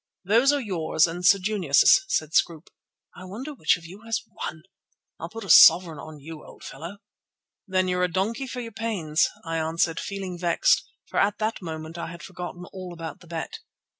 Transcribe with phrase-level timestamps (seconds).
[0.25, 2.71] "Those are yours and Sir Junius's," said Scroope.
[3.15, 4.63] "I wonder which of you has won.
[5.19, 6.97] I'll put a sovereign on you, old fellow."
[7.67, 11.99] "Then you're a donkey for your pains," I answered, feeling vexed, for at that moment
[11.99, 13.59] I had forgotten all about the bet.